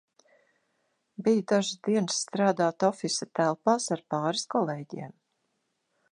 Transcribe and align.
Biju 1.25 1.41
dažas 1.51 1.75
dienas 1.87 2.17
strādāt 2.21 2.85
ofisa 2.87 3.27
telpās 3.41 3.85
ar 3.97 4.03
pāris 4.15 4.47
kolēģiem. 4.55 5.13